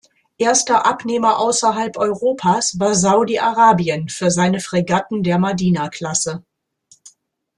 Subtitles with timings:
[0.39, 6.43] Erster Abnehmer außerhalb Europas war Saudi-Arabien für seine Fregatten der "Madina-Klasse".